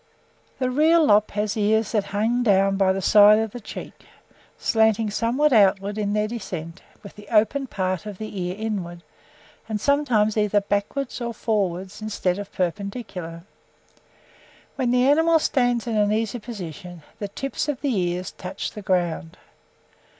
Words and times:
"The 0.57 0.71
real 0.71 1.05
lop 1.05 1.29
has 1.33 1.55
ears 1.55 1.91
that 1.91 2.05
hang 2.05 2.41
down 2.41 2.75
by 2.75 2.91
the 2.91 3.03
side 3.03 3.37
of 3.37 3.51
the 3.51 3.59
cheek, 3.59 4.05
slanting 4.57 5.11
somewhat 5.11 5.53
outward 5.53 5.95
in 5.99 6.13
their 6.13 6.27
descent, 6.27 6.81
with 7.03 7.15
the 7.15 7.27
open 7.29 7.67
part 7.67 8.07
of 8.07 8.17
the 8.17 8.41
ear 8.41 8.55
inward, 8.57 9.03
and 9.69 9.79
sometimes 9.79 10.35
either 10.37 10.59
backwards 10.61 11.21
or 11.21 11.35
forwards 11.35 12.01
instead 12.01 12.39
of 12.39 12.51
perpendicular: 12.51 13.43
when 14.75 14.89
the 14.89 15.07
animals 15.07 15.43
stand 15.43 15.85
in 15.85 15.95
an 15.97 16.11
easy 16.11 16.39
position, 16.39 17.03
the 17.19 17.27
tips 17.27 17.67
of 17.69 17.81
the 17.81 17.95
ears 17.95 18.31
touch 18.31 18.71
the 18.71 18.81
ground. 18.81 19.37